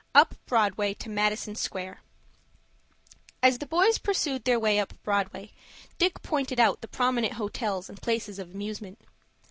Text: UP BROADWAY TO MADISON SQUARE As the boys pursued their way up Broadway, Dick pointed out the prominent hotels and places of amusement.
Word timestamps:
UP 0.15 0.33
BROADWAY 0.47 0.95
TO 0.95 1.09
MADISON 1.11 1.53
SQUARE 1.55 2.01
As 3.43 3.59
the 3.59 3.67
boys 3.67 3.99
pursued 3.99 4.45
their 4.45 4.59
way 4.59 4.79
up 4.79 4.93
Broadway, 5.03 5.51
Dick 5.99 6.23
pointed 6.23 6.59
out 6.59 6.81
the 6.81 6.87
prominent 6.87 7.33
hotels 7.35 7.87
and 7.87 8.01
places 8.01 8.39
of 8.39 8.49
amusement. 8.49 8.97